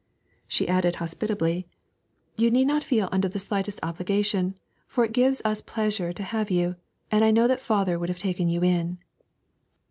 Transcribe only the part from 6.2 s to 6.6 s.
have